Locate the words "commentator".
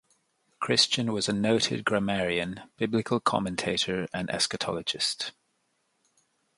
3.19-4.07